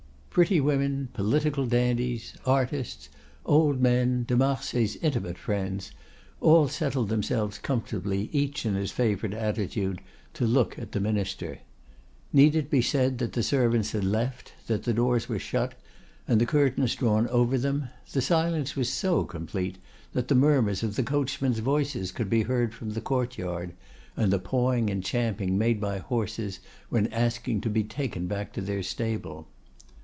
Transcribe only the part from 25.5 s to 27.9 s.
made by horses when asking to be